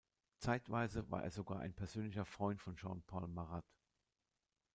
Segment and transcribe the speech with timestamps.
[0.39, 3.67] Zeitweise war er sogar ein persönlicher Freund von Jean Paul Marat.